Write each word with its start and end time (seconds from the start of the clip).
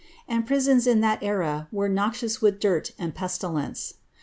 And 0.27 0.47
prisons 0.47 0.87
in 0.87 1.01
that 1.01 1.21
era 1.21 1.67
were 1.71 1.87
noxious 1.87 2.41
with 2.41 2.59
dirt 2.59 2.91
and 2.97 3.13
Mnilence. 3.13 3.93